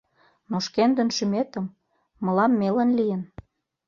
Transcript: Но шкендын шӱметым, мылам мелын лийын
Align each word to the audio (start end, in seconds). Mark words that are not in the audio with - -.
Но 0.49 0.57
шкендын 0.65 1.09
шӱметым, 1.15 1.65
мылам 2.25 2.51
мелын 2.59 2.89
лийын 2.97 3.21